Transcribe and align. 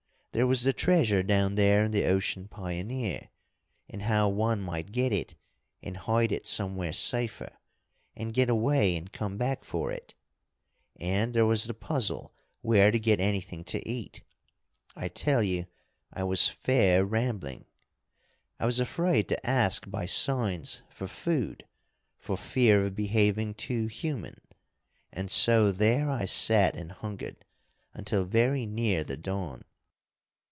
There 0.33 0.47
was 0.47 0.63
the 0.63 0.71
treasure 0.71 1.23
down 1.23 1.55
there 1.55 1.83
in 1.83 1.91
the 1.91 2.05
Ocean 2.05 2.47
Pioneer, 2.47 3.27
and 3.89 4.03
how 4.03 4.29
one 4.29 4.61
might 4.61 4.93
get 4.93 5.11
it 5.11 5.35
and 5.83 5.97
hide 5.97 6.31
it 6.31 6.47
somewhere 6.47 6.93
safer, 6.93 7.51
and 8.15 8.33
get 8.33 8.47
away 8.49 8.95
and 8.95 9.11
come 9.11 9.35
back 9.37 9.65
for 9.65 9.91
it. 9.91 10.13
And 10.95 11.33
there 11.33 11.45
was 11.45 11.65
the 11.65 11.73
puzzle 11.73 12.33
where 12.61 12.91
to 12.91 12.97
get 12.97 13.19
anything 13.19 13.65
to 13.65 13.85
eat. 13.85 14.21
I 14.95 15.09
tell 15.09 15.43
you 15.43 15.65
I 16.13 16.23
was 16.23 16.47
fair 16.47 17.03
rambling. 17.03 17.65
I 18.57 18.65
was 18.67 18.79
afraid 18.79 19.27
to 19.27 19.45
ask 19.45 19.91
by 19.91 20.05
signs 20.05 20.81
for 20.89 21.07
food, 21.09 21.67
for 22.17 22.37
fear 22.37 22.85
of 22.85 22.95
behaving 22.95 23.55
too 23.55 23.87
human, 23.87 24.39
and 25.11 25.29
so 25.29 25.73
there 25.73 26.09
I 26.09 26.23
sat 26.23 26.73
and 26.77 26.89
hungered 26.93 27.43
until 27.93 28.23
very 28.23 28.65
near 28.65 29.03
the 29.03 29.17
dawn. 29.17 29.65